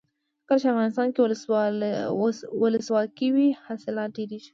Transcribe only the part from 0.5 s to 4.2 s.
چې افغانستان کې ولسواکي وي حاصلات